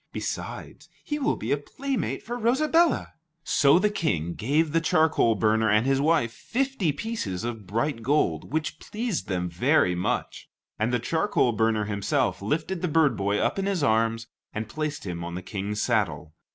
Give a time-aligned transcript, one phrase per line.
[0.11, 3.13] Besides, he will be a playmate for Rosabella."
[3.43, 8.51] So the King gave the charcoal burner and his wife fifty pieces of bright gold,
[8.51, 13.59] which pleased them very much, and the charcoal burner himself lifted the bird boy up
[13.59, 14.25] in his arms,
[14.55, 16.33] and placed him on the King's saddle.